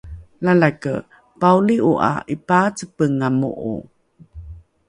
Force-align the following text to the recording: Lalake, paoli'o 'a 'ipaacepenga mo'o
Lalake, 0.45 0.93
paoli'o 1.39 1.91
'a 2.07 2.11
'ipaacepenga 2.33 3.27
mo'o 3.39 3.73